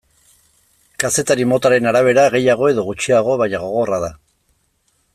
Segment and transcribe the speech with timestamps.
[1.03, 4.11] Kazetari motaren arabera gehiago edo gutxiago, baina, gogorra da.